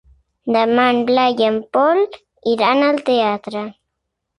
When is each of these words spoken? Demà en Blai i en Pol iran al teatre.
Demà 0.55 0.85
en 0.93 1.01
Blai 1.11 1.37
i 1.45 1.47
en 1.51 1.61
Pol 1.79 2.03
iran 2.57 2.87
al 2.91 3.03
teatre. 3.15 3.69